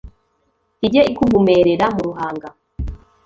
Ijye 0.85 1.01
ikuvumerera 1.11 1.85
mu 1.95 2.01
ruhanga 2.07 2.47